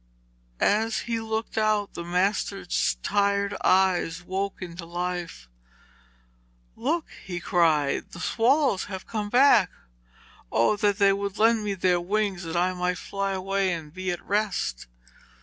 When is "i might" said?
12.55-12.97